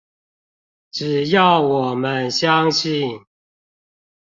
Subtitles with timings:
[0.89, 3.23] 只要我們相信